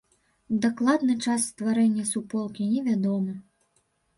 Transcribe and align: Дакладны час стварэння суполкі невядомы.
Дакладны 0.63 1.13
час 1.27 1.45
стварэння 1.51 2.07
суполкі 2.13 2.71
невядомы. 2.73 3.37